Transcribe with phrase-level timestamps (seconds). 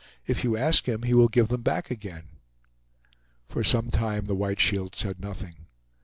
[0.25, 2.23] "If you ask him, he will give them back again."
[3.47, 5.67] For some time the White Shield said nothing.